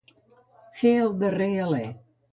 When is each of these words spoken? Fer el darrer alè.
Fer 0.79 0.95
el 1.01 1.13
darrer 1.25 1.51
alè. 1.67 1.85